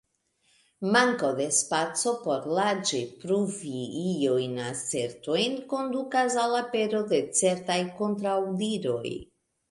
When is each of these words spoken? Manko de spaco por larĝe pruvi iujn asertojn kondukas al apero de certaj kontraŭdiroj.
Manko 0.93 1.27
de 1.39 1.43
spaco 1.57 2.13
por 2.21 2.45
larĝe 2.59 3.01
pruvi 3.23 3.81
iujn 3.99 4.55
asertojn 4.69 5.59
kondukas 5.73 6.37
al 6.45 6.55
apero 6.61 7.03
de 7.13 7.19
certaj 7.41 7.77
kontraŭdiroj. 8.01 9.13